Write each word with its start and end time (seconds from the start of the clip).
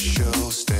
superficial 0.00 0.50
state 0.50 0.79